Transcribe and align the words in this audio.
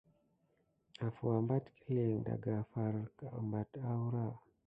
Afu 1.05 1.23
abatik 1.39 1.77
yelinke 1.95 2.33
daka 2.43 2.53
far 2.71 2.93
ki 3.15 3.25
apat 3.39 3.69
aoura. 3.89 4.25